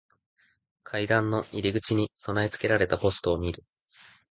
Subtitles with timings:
[0.81, 3.63] 階段の入り口に備え付けられたポストを見る。